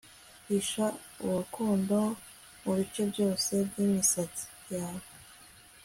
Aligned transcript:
hisha 0.49 0.85
urukundo 1.23 1.97
mubice 2.63 3.01
byose 3.11 3.51
byimisatsi 3.69 4.45
yawe 4.75 5.03